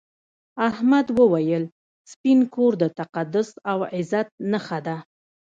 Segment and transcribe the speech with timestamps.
[0.69, 1.63] احمد وویل
[2.11, 4.97] سپین کور د تقدس او عزت نښه ده.